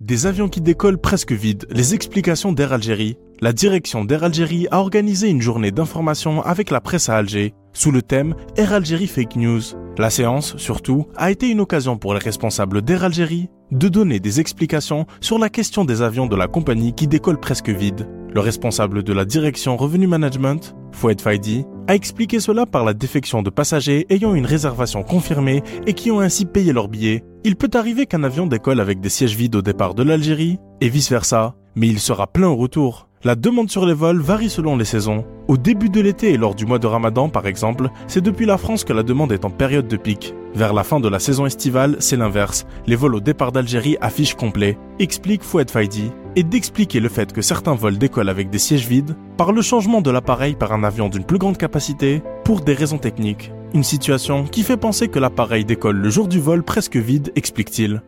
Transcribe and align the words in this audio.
Des 0.00 0.24
avions 0.24 0.48
qui 0.48 0.62
décollent 0.62 0.96
presque 0.96 1.32
vides, 1.32 1.66
les 1.70 1.92
explications 1.92 2.52
d'Air 2.52 2.72
Algérie. 2.72 3.18
La 3.42 3.52
direction 3.52 4.02
d'Air 4.02 4.24
Algérie 4.24 4.66
a 4.70 4.80
organisé 4.80 5.28
une 5.28 5.42
journée 5.42 5.72
d'information 5.72 6.40
avec 6.40 6.70
la 6.70 6.80
presse 6.80 7.10
à 7.10 7.16
Alger, 7.16 7.52
sous 7.74 7.90
le 7.90 8.00
thème 8.00 8.34
Air 8.56 8.72
Algérie 8.72 9.08
Fake 9.08 9.36
News. 9.36 9.60
La 9.98 10.08
séance, 10.08 10.56
surtout, 10.56 11.06
a 11.16 11.30
été 11.30 11.50
une 11.50 11.60
occasion 11.60 11.98
pour 11.98 12.14
les 12.14 12.20
responsables 12.20 12.80
d'Air 12.80 13.04
Algérie 13.04 13.50
de 13.72 13.88
donner 13.88 14.20
des 14.20 14.40
explications 14.40 15.04
sur 15.20 15.38
la 15.38 15.50
question 15.50 15.84
des 15.84 16.00
avions 16.00 16.26
de 16.26 16.36
la 16.36 16.48
compagnie 16.48 16.94
qui 16.94 17.06
décollent 17.06 17.38
presque 17.38 17.68
vides. 17.68 18.08
Le 18.32 18.40
responsable 18.40 19.02
de 19.02 19.12
la 19.12 19.26
direction 19.26 19.76
Revenu 19.76 20.06
Management, 20.06 20.74
Foued 20.92 21.20
Faidi, 21.20 21.66
a 21.88 21.94
expliqué 21.94 22.40
cela 22.40 22.64
par 22.64 22.84
la 22.84 22.94
défection 22.94 23.42
de 23.42 23.50
passagers 23.50 24.06
ayant 24.08 24.34
une 24.34 24.46
réservation 24.46 25.02
confirmée 25.02 25.62
et 25.86 25.92
qui 25.92 26.10
ont 26.10 26.20
ainsi 26.20 26.46
payé 26.46 26.72
leur 26.72 26.88
billet. 26.88 27.22
Il 27.42 27.56
peut 27.56 27.70
arriver 27.72 28.04
qu'un 28.04 28.22
avion 28.22 28.46
décolle 28.46 28.80
avec 28.80 29.00
des 29.00 29.08
sièges 29.08 29.34
vides 29.34 29.56
au 29.56 29.62
départ 29.62 29.94
de 29.94 30.02
l'Algérie 30.02 30.58
et 30.82 30.90
vice-versa, 30.90 31.54
mais 31.74 31.88
il 31.88 31.98
sera 31.98 32.26
plein 32.26 32.48
au 32.48 32.56
retour. 32.56 33.08
La 33.24 33.34
demande 33.34 33.70
sur 33.70 33.86
les 33.86 33.94
vols 33.94 34.20
varie 34.20 34.50
selon 34.50 34.76
les 34.76 34.84
saisons. 34.84 35.24
Au 35.48 35.56
début 35.56 35.88
de 35.88 36.02
l'été 36.02 36.32
et 36.32 36.36
lors 36.36 36.54
du 36.54 36.66
mois 36.66 36.78
de 36.78 36.86
Ramadan 36.86 37.30
par 37.30 37.46
exemple, 37.46 37.88
c'est 38.08 38.20
depuis 38.20 38.44
la 38.44 38.58
France 38.58 38.84
que 38.84 38.92
la 38.92 39.02
demande 39.02 39.32
est 39.32 39.46
en 39.46 39.50
période 39.50 39.88
de 39.88 39.96
pic. 39.96 40.34
Vers 40.54 40.74
la 40.74 40.84
fin 40.84 41.00
de 41.00 41.08
la 41.08 41.18
saison 41.18 41.46
estivale, 41.46 41.96
c'est 41.98 42.16
l'inverse. 42.16 42.66
Les 42.86 42.96
vols 42.96 43.14
au 43.14 43.20
départ 43.20 43.52
d'Algérie 43.52 43.96
affichent 44.02 44.34
complet, 44.34 44.78
explique 44.98 45.42
Fouad 45.42 45.70
Faidi, 45.70 46.12
et 46.36 46.42
d'expliquer 46.42 47.00
le 47.00 47.08
fait 47.08 47.32
que 47.32 47.42
certains 47.42 47.74
vols 47.74 47.98
décollent 47.98 48.28
avec 48.28 48.50
des 48.50 48.58
sièges 48.58 48.86
vides 48.86 49.16
par 49.36 49.52
le 49.52 49.62
changement 49.62 50.00
de 50.00 50.10
l'appareil 50.10 50.54
par 50.54 50.72
un 50.72 50.84
avion 50.84 51.08
d'une 51.08 51.24
plus 51.24 51.38
grande 51.38 51.58
capacité 51.58 52.22
pour 52.44 52.60
des 52.60 52.74
raisons 52.74 52.98
techniques. 52.98 53.52
Une 53.74 53.84
situation 53.84 54.44
qui 54.44 54.62
fait 54.62 54.76
penser 54.76 55.08
que 55.08 55.18
l'appareil 55.18 55.64
décolle 55.64 55.98
le 55.98 56.10
jour 56.10 56.28
du 56.28 56.40
vol 56.40 56.62
presque 56.62 56.96
vide, 56.96 57.32
explique-t-il. 57.36 58.02